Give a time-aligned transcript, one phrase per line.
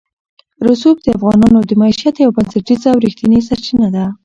[0.67, 4.05] رسوب د افغانانو د معیشت یوه بنسټیزه او رښتینې سرچینه ده.